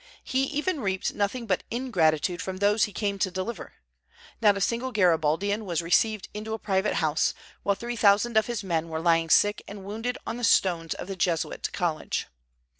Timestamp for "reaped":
0.79-1.13